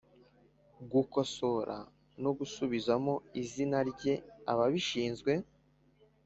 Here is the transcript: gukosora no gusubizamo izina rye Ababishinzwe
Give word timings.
gukosora 0.91 1.77
no 2.23 2.31
gusubizamo 2.37 3.13
izina 3.41 3.77
rye 3.91 4.13
Ababishinzwe 4.51 5.31